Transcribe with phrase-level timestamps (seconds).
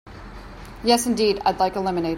[0.83, 2.09] Yes indeed, I'd like a lemonade.